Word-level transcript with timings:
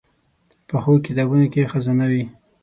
پخو 0.67 0.93
کتابونو 1.05 1.45
کې 1.53 1.69
خزانه 1.71 2.05
وي 2.11 2.23